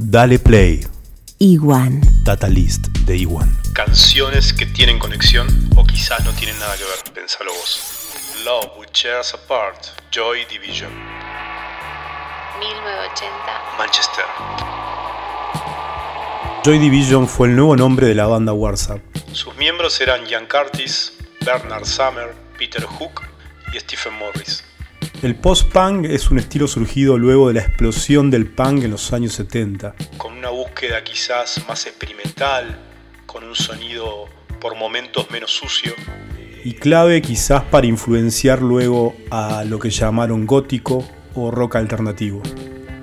Dale 0.00 0.38
Play, 0.38 0.86
Iguan. 1.38 2.00
Data 2.22 2.46
List 2.46 2.86
de 3.04 3.16
Iwan. 3.16 3.52
Canciones 3.74 4.52
que 4.52 4.64
tienen 4.64 4.96
conexión 5.00 5.48
o 5.74 5.84
quizás 5.84 6.24
no 6.24 6.32
tienen 6.34 6.56
nada 6.60 6.76
que 6.76 6.84
ver, 6.84 7.12
pensalo 7.12 7.52
vos. 7.52 7.82
Love 8.44 8.78
with 8.78 8.90
Chairs 8.92 9.34
Apart, 9.34 9.86
Joy 10.12 10.44
Division, 10.48 10.92
1980. 12.60 13.28
Manchester. 13.76 14.24
Joy 16.62 16.78
Division 16.78 17.26
fue 17.26 17.48
el 17.48 17.56
nuevo 17.56 17.74
nombre 17.74 18.06
de 18.06 18.14
la 18.14 18.28
banda 18.28 18.52
WhatsApp. 18.52 19.00
Sus 19.32 19.56
miembros 19.56 20.00
eran 20.00 20.24
Ian 20.28 20.46
Curtis, 20.46 21.12
Bernard 21.44 21.86
Summer, 21.86 22.36
Peter 22.56 22.84
Hook 22.84 23.22
y 23.74 23.80
Stephen 23.80 24.14
Morris. 24.14 24.62
El 25.20 25.34
post-punk 25.34 26.04
es 26.04 26.30
un 26.30 26.38
estilo 26.38 26.68
surgido 26.68 27.18
luego 27.18 27.48
de 27.48 27.54
la 27.54 27.60
explosión 27.60 28.30
del 28.30 28.46
punk 28.46 28.84
en 28.84 28.92
los 28.92 29.12
años 29.12 29.32
70. 29.32 29.96
Con 30.16 30.34
una 30.34 30.50
búsqueda 30.50 31.02
quizás 31.02 31.66
más 31.66 31.86
experimental, 31.86 32.78
con 33.26 33.42
un 33.42 33.56
sonido 33.56 34.26
por 34.60 34.76
momentos 34.76 35.28
menos 35.32 35.50
sucio. 35.50 35.92
y 36.64 36.74
clave 36.74 37.20
quizás 37.22 37.62
para 37.64 37.86
influenciar 37.86 38.62
luego 38.62 39.16
a 39.30 39.64
lo 39.64 39.78
que 39.78 39.90
llamaron 39.90 40.46
gótico 40.46 41.04
o 41.34 41.50
rock 41.50 41.76
alternativo. 41.76 42.42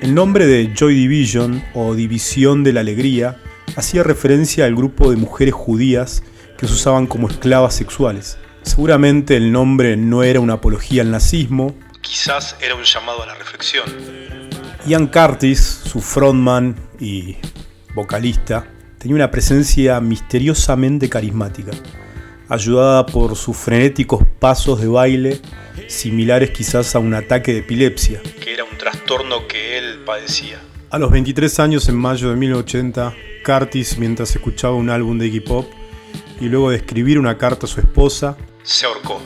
El 0.00 0.14
nombre 0.14 0.46
de 0.46 0.72
Joy 0.74 0.94
Division 0.94 1.62
o 1.74 1.94
División 1.94 2.64
de 2.64 2.72
la 2.72 2.80
Alegría 2.80 3.40
hacía 3.76 4.02
referencia 4.02 4.64
al 4.64 4.74
grupo 4.74 5.10
de 5.10 5.16
mujeres 5.16 5.54
judías 5.54 6.22
que 6.58 6.66
se 6.66 6.72
usaban 6.72 7.06
como 7.06 7.28
esclavas 7.28 7.74
sexuales. 7.74 8.38
Seguramente 8.62 9.36
el 9.36 9.52
nombre 9.52 9.96
no 9.96 10.22
era 10.22 10.40
una 10.40 10.54
apología 10.54 11.02
al 11.02 11.10
nazismo. 11.10 11.74
Quizás 12.00 12.56
era 12.60 12.74
un 12.74 12.84
llamado 12.84 13.22
a 13.22 13.26
la 13.26 13.34
reflexión. 13.34 13.84
Ian 14.86 15.06
Curtis, 15.08 15.82
su 15.84 16.00
frontman 16.00 16.74
y 16.98 17.36
vocalista, 17.94 18.66
tenía 18.98 19.14
una 19.14 19.30
presencia 19.30 20.00
misteriosamente 20.00 21.08
carismática, 21.08 21.72
ayudada 22.48 23.06
por 23.06 23.36
sus 23.36 23.56
frenéticos 23.56 24.24
pasos 24.38 24.80
de 24.80 24.88
baile, 24.88 25.40
similares 25.88 26.50
quizás 26.50 26.94
a 26.94 26.98
un 26.98 27.14
ataque 27.14 27.52
de 27.52 27.58
epilepsia. 27.58 28.20
que 28.42 28.54
era 28.54 28.64
un 28.64 28.76
trastorno 28.78 29.46
que 29.46 29.78
él 29.78 30.00
padecía. 30.06 30.60
A 30.90 30.98
los 30.98 31.10
23 31.10 31.60
años, 31.60 31.88
en 31.88 31.96
mayo 31.96 32.30
de 32.30 32.36
1980, 32.36 33.14
Curtis, 33.44 33.98
mientras 33.98 34.34
escuchaba 34.34 34.74
un 34.74 34.90
álbum 34.90 35.18
de 35.18 35.26
Iggy 35.26 35.40
Pop 35.40 35.70
y 36.40 36.46
luego 36.46 36.70
de 36.70 36.76
escribir 36.76 37.18
una 37.18 37.36
carta 37.38 37.66
a 37.66 37.68
su 37.68 37.80
esposa, 37.80 38.36
Se 38.62 38.86
ahorcó. 38.86 39.20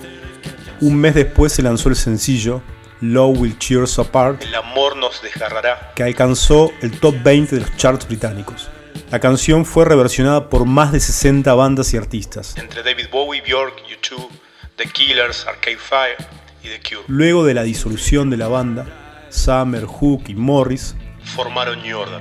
Un 0.80 0.96
mes 0.96 1.14
después 1.14 1.52
se 1.52 1.62
lanzó 1.62 1.88
el 1.88 1.96
sencillo 1.96 2.62
Love 3.00 3.38
Will 3.38 3.58
Cheer 3.58 3.82
Us 3.82 3.98
Apart, 3.98 4.42
El 4.42 4.54
amor 4.54 4.96
nos 4.96 5.20
desgarrará. 5.22 5.92
que 5.94 6.02
alcanzó 6.02 6.70
el 6.80 6.98
top 7.00 7.14
20 7.22 7.56
de 7.56 7.60
los 7.62 7.76
charts 7.76 8.06
británicos. 8.06 8.68
La 9.10 9.20
canción 9.20 9.64
fue 9.66 9.84
reversionada 9.84 10.48
por 10.48 10.64
más 10.64 10.92
de 10.92 11.00
60 11.00 11.52
bandas 11.54 11.92
y 11.92 11.96
artistas. 11.96 12.56
Entre 12.56 12.82
David 12.82 13.06
Bowie, 13.10 13.42
Bjork, 13.42 13.74
U2, 13.86 14.28
The 14.76 14.86
Killers, 14.86 15.46
Arcade 15.46 15.76
Fire 15.76 16.16
y 16.62 16.68
The 16.68 16.80
Cure. 16.80 17.04
Luego 17.08 17.44
de 17.44 17.54
la 17.54 17.62
disolución 17.64 18.30
de 18.30 18.36
la 18.36 18.48
banda, 18.48 18.86
Summer, 19.30 19.84
Hook 19.84 20.24
y 20.28 20.34
Morris 20.34 20.94
Formaron 21.34 21.82
New 21.82 21.98
Order. 21.98 22.20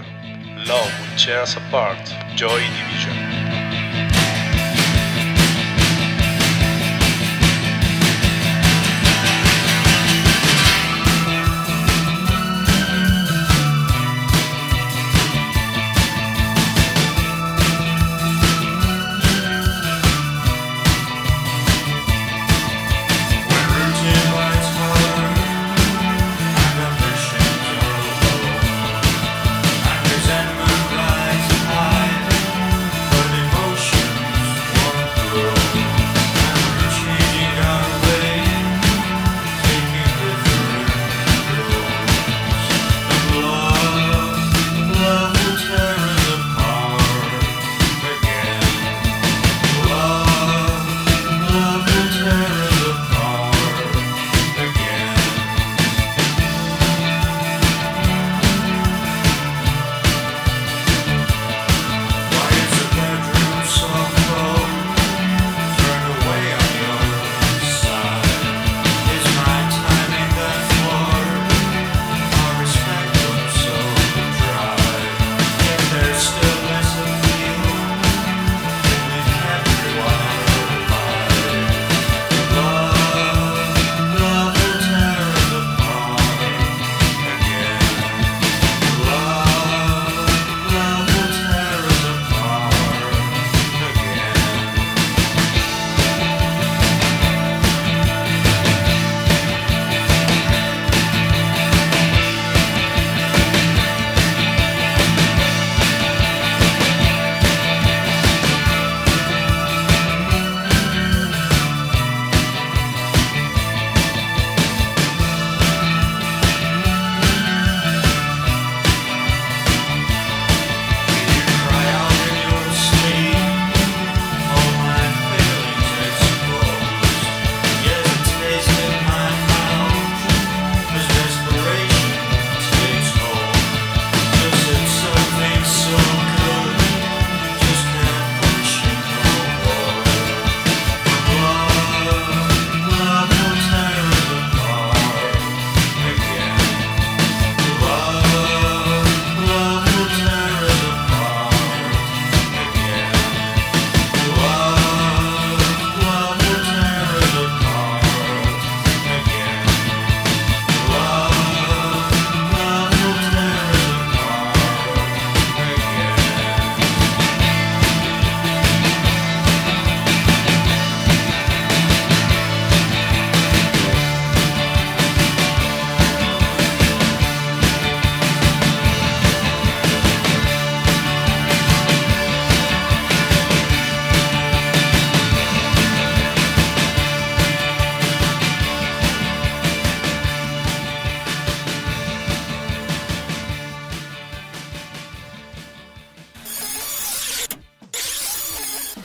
Love 0.66 0.86
will 1.02 1.24
tear 1.24 1.44
us 1.44 1.56
apart. 1.58 2.00
Joy 2.36 2.62
Division. 2.62 3.43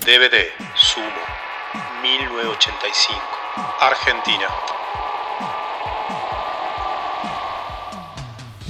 DVD, 0.08 0.49
Sumo, 0.75 1.05
1985, 2.00 3.20
Argentina. 3.78 4.46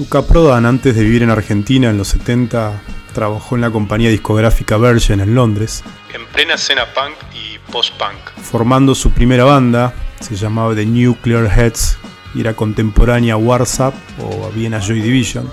Luca 0.00 0.22
Prodan, 0.22 0.66
antes 0.66 0.96
de 0.96 1.04
vivir 1.04 1.22
en 1.22 1.30
Argentina 1.30 1.90
en 1.90 1.96
los 1.96 2.08
70, 2.08 2.82
trabajó 3.14 3.54
en 3.54 3.60
la 3.60 3.70
compañía 3.70 4.10
discográfica 4.10 4.78
Virgin 4.78 5.20
en 5.20 5.36
Londres. 5.36 5.84
En 6.12 6.26
plena 6.26 6.54
escena 6.54 6.86
punk 6.92 7.14
y 7.32 7.60
post-punk. 7.70 8.42
Formando 8.42 8.96
su 8.96 9.12
primera 9.12 9.44
banda, 9.44 9.94
se 10.18 10.34
llamaba 10.34 10.74
The 10.74 10.86
Nuclear 10.86 11.46
Heads 11.56 11.98
y 12.34 12.40
era 12.40 12.54
contemporánea 12.54 13.34
a 13.34 13.36
WhatsApp 13.36 13.94
o 14.20 14.50
bien 14.50 14.74
a 14.74 14.80
Joy 14.80 15.00
Division. 15.02 15.48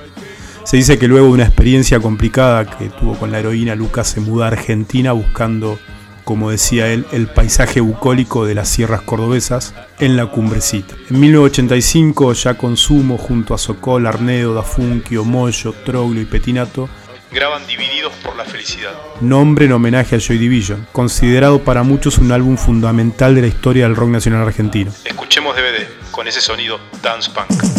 Se 0.65 0.77
dice 0.77 0.97
que 0.97 1.07
luego 1.07 1.27
de 1.27 1.33
una 1.33 1.45
experiencia 1.45 1.99
complicada 1.99 2.65
que 2.65 2.89
tuvo 2.89 3.15
con 3.19 3.31
la 3.31 3.37
heroína, 3.37 3.75
Lucas 3.75 4.07
se 4.07 4.19
muda 4.19 4.45
a 4.45 4.47
Argentina 4.47 5.11
buscando, 5.11 5.77
como 6.23 6.49
decía 6.49 6.87
él, 6.87 7.05
el 7.11 7.27
paisaje 7.27 7.81
bucólico 7.81 8.47
de 8.47 8.55
las 8.55 8.67
sierras 8.67 9.01
cordobesas 9.01 9.75
en 9.99 10.17
la 10.17 10.25
cumbrecita. 10.25 10.95
En 11.11 11.19
1985, 11.19 12.33
ya 12.33 12.55
con 12.55 12.77
Sumo, 12.77 13.19
junto 13.19 13.53
a 13.53 13.59
Sokol, 13.59 14.07
Arnedo, 14.07 14.55
Dafunkio, 14.55 15.23
Moyo, 15.23 15.71
Troglio 15.85 16.23
y 16.23 16.25
Petinato, 16.25 16.89
graban 17.31 17.67
Divididos 17.67 18.13
por 18.23 18.35
la 18.35 18.43
Felicidad. 18.45 18.93
Nombre 19.21 19.65
en 19.65 19.73
homenaje 19.73 20.15
a 20.15 20.19
Joy 20.19 20.39
Division, 20.39 20.87
considerado 20.91 21.59
para 21.59 21.83
muchos 21.83 22.17
un 22.17 22.31
álbum 22.31 22.57
fundamental 22.57 23.35
de 23.35 23.41
la 23.41 23.47
historia 23.47 23.83
del 23.83 23.95
rock 23.95 24.09
nacional 24.09 24.41
argentino. 24.41 24.91
Escuchemos 25.05 25.55
DVD 25.55 25.85
con 26.09 26.27
ese 26.27 26.41
sonido 26.41 26.79
dance 27.03 27.29
punk. 27.29 27.74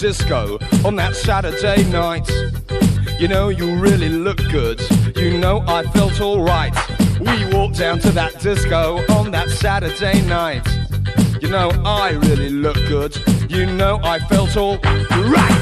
Disco 0.00 0.58
on 0.82 0.96
that 0.96 1.14
Saturday 1.14 1.84
night. 1.90 2.26
You 3.20 3.28
know, 3.28 3.50
you 3.50 3.76
really 3.76 4.08
look 4.08 4.38
good. 4.50 4.80
You 5.14 5.36
know, 5.36 5.62
I 5.66 5.82
felt 5.92 6.20
alright. 6.22 6.74
We 7.20 7.54
walked 7.54 7.76
down 7.76 7.98
to 8.00 8.10
that 8.12 8.40
disco 8.40 9.04
on 9.12 9.30
that 9.32 9.50
Saturday 9.50 10.22
night. 10.22 10.66
You 11.42 11.50
know, 11.50 11.70
I 11.84 12.12
really 12.12 12.48
look 12.48 12.76
good. 12.88 13.14
You 13.50 13.66
know, 13.66 14.00
I 14.02 14.20
felt 14.20 14.56
all 14.56 14.78
right. 14.78 15.60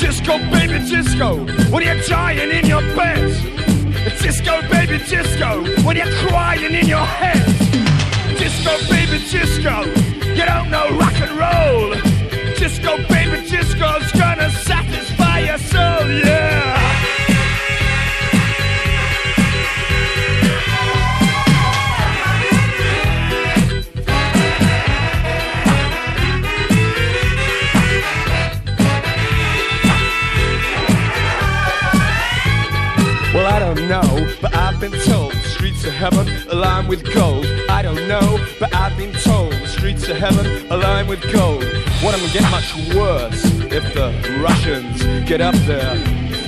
Disco, 0.00 0.38
baby, 0.50 0.78
disco, 0.88 1.44
when 1.70 1.82
you're 1.82 2.00
dying 2.02 2.50
in 2.50 2.66
your 2.66 2.80
bed. 2.96 3.65
Disco 4.22 4.62
baby 4.68 4.98
disco, 4.98 5.64
when 5.84 5.96
you're 5.96 6.12
crying 6.28 6.74
in 6.74 6.86
your 6.86 7.04
head. 7.04 7.44
Disco 8.38 8.72
baby 8.88 9.18
disco, 9.30 9.82
you 10.34 10.44
don't 10.44 10.70
know 10.70 10.88
rock 10.96 11.14
and 11.20 11.32
roll. 11.32 11.94
Disco 12.56 12.96
baby 13.08 13.48
disco's 13.48 14.10
gonna 14.12 14.50
satisfy 14.50 15.40
your 15.40 15.58
soul, 15.58 16.10
yeah. 16.10 16.95
I've 33.66 34.78
been 34.80 34.92
told 35.00 35.32
the 35.32 35.48
streets 35.48 35.84
of 35.84 35.92
heaven 35.92 36.28
are 36.52 36.86
with 36.86 37.02
gold. 37.12 37.44
I 37.68 37.82
don't 37.82 38.06
know, 38.06 38.38
but 38.60 38.72
I've 38.72 38.96
been 38.96 39.12
told 39.12 39.52
the 39.54 39.66
streets 39.66 40.08
of 40.08 40.18
heaven 40.18 40.70
are 40.70 41.04
with 41.04 41.20
gold. 41.32 41.64
What 42.00 42.14
am 42.14 42.20
gonna 42.20 42.32
get 42.32 42.48
much 42.50 42.72
worse 42.94 43.44
if 43.72 43.82
the 43.92 44.12
Russians 44.40 45.02
get 45.28 45.40
up 45.40 45.56
there 45.66 45.96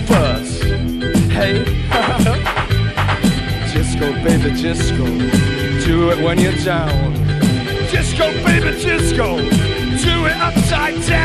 first? 0.06 0.62
Hey, 1.32 1.64
disco, 3.72 4.12
baby, 4.22 4.50
disco. 4.62 5.04
Do 5.84 6.10
it 6.10 6.22
when 6.22 6.38
you're 6.38 6.52
down. 6.64 7.14
Disco, 7.90 8.30
baby, 8.44 8.78
disco. 8.80 9.38
Do 9.38 10.26
it 10.26 10.36
upside 10.36 11.02
down. 11.08 11.17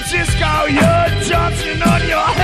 Francisco, 0.00 0.64
you're 0.64 1.28
dancing 1.28 1.82
on 1.82 2.00
your 2.08 2.39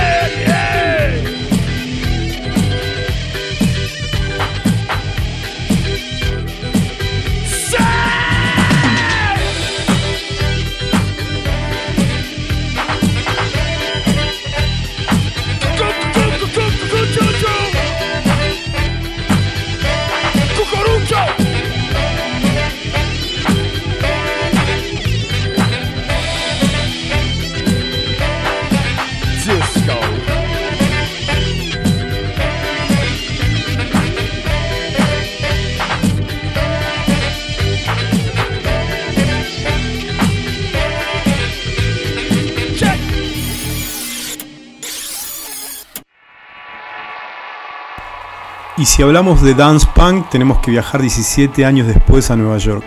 si 48.97 49.03
hablamos 49.03 49.43
de 49.43 49.53
dance 49.53 49.85
punk, 49.93 50.27
tenemos 50.31 50.57
que 50.57 50.71
viajar 50.71 50.99
17 50.99 51.63
años 51.65 51.85
después 51.85 52.31
a 52.31 52.35
Nueva 52.35 52.57
York. 52.57 52.83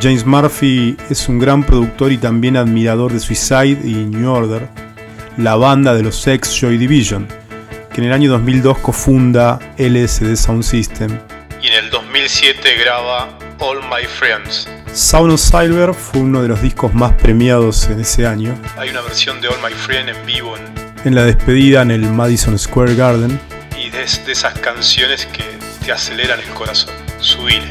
James 0.00 0.24
Murphy 0.24 0.96
es 1.10 1.28
un 1.28 1.38
gran 1.38 1.64
productor 1.64 2.12
y 2.12 2.16
también 2.16 2.56
admirador 2.56 3.12
de 3.12 3.20
Suicide 3.20 3.78
y 3.84 4.06
New 4.06 4.30
Order, 4.32 4.70
la 5.36 5.56
banda 5.56 5.92
de 5.92 6.02
los 6.02 6.26
ex 6.26 6.58
Joy 6.58 6.78
Division, 6.78 7.28
que 7.92 8.00
en 8.00 8.06
el 8.06 8.14
año 8.14 8.30
2002 8.30 8.78
cofunda 8.78 9.58
LSD 9.76 10.34
Sound 10.34 10.62
System. 10.62 11.18
Y 11.60 11.66
en 11.66 11.74
el 11.74 11.90
2007 11.90 12.78
graba 12.82 13.28
All 13.58 13.80
My 13.80 14.06
Friends. 14.06 14.66
Sound 14.94 15.30
of 15.30 15.40
Silver 15.40 15.92
fue 15.92 16.22
uno 16.22 16.40
de 16.40 16.48
los 16.48 16.62
discos 16.62 16.94
más 16.94 17.12
premiados 17.12 17.86
en 17.90 18.00
ese 18.00 18.26
año. 18.26 18.58
Hay 18.78 18.88
una 18.88 19.02
versión 19.02 19.42
de 19.42 19.48
All 19.48 19.58
My 19.62 19.74
Friends 19.76 20.16
en 20.16 20.24
vivo 20.24 20.56
en, 20.56 20.64
en 21.04 21.14
la 21.14 21.24
despedida 21.24 21.82
en 21.82 21.90
el 21.90 22.10
Madison 22.10 22.58
Square 22.58 22.94
Garden 22.94 23.38
es 23.94 24.24
de 24.26 24.32
esas 24.32 24.58
canciones 24.58 25.26
que 25.26 25.44
te 25.84 25.92
aceleran 25.92 26.40
el 26.40 26.48
corazón. 26.50 26.94
Subile. 27.20 27.68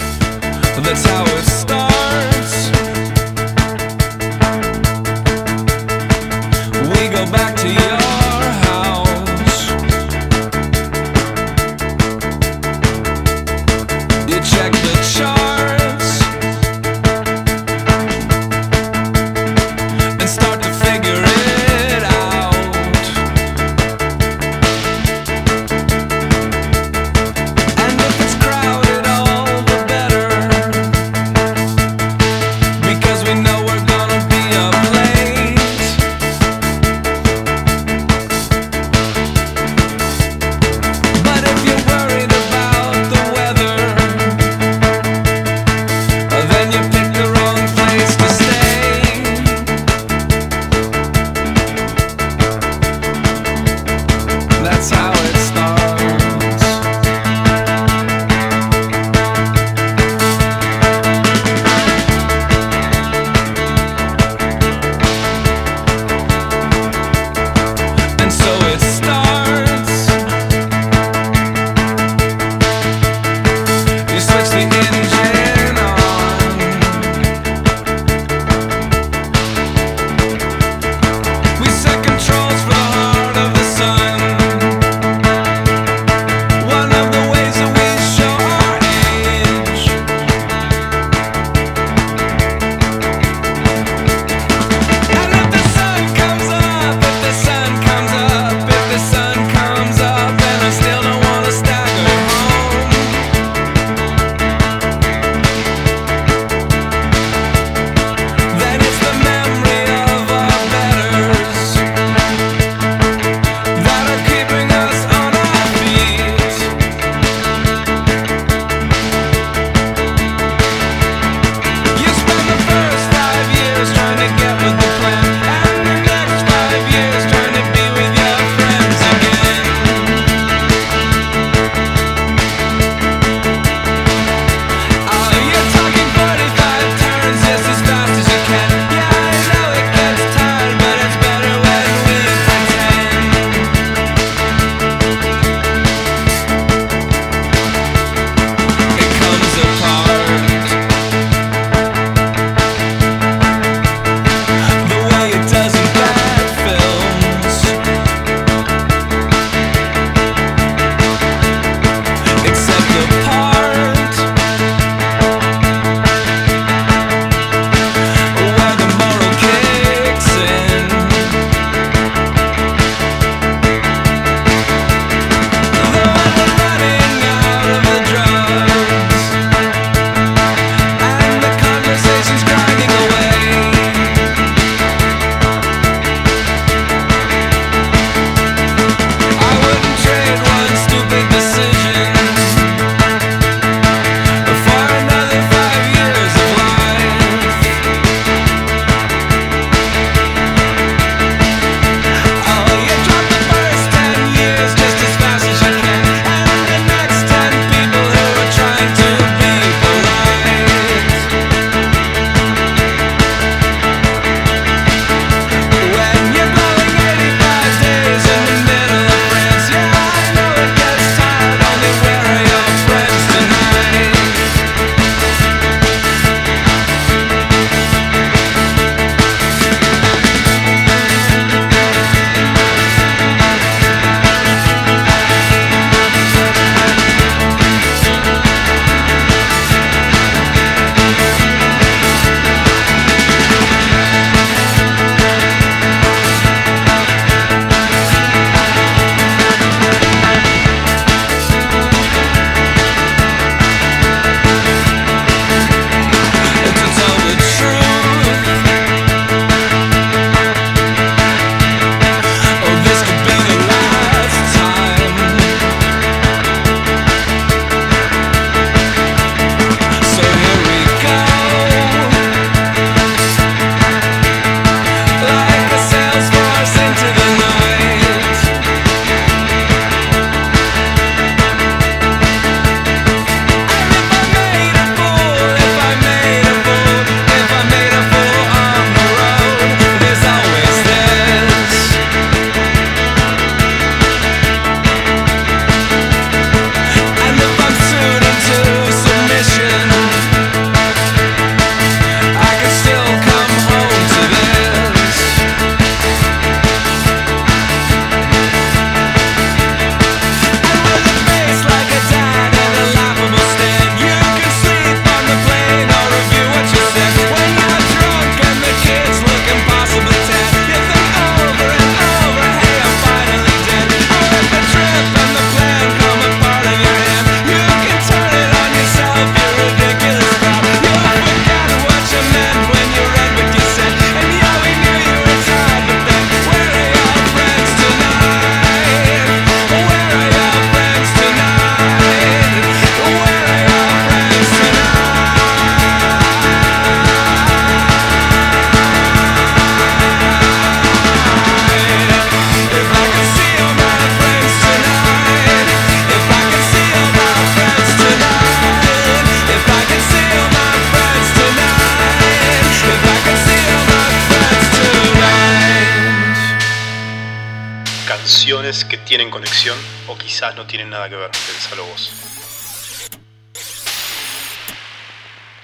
Que 368.68 368.98
tienen 368.98 369.30
conexión 369.32 369.78
o 370.08 370.18
quizás 370.18 370.54
no 370.56 370.66
tienen 370.68 370.90
nada 370.90 371.08
que 371.08 371.16
ver. 371.16 371.32
Pensalo 371.32 371.86
vos. 371.86 372.12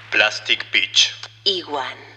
Plastic 0.10 0.72
Beach. 0.72 1.14
Iguan. 1.44 2.13